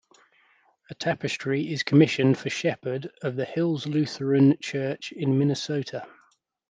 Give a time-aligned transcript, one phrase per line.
[0.89, 6.07] A tapestry is commissioned for Shepherd of the Hills Lutheran Church in Minnesota.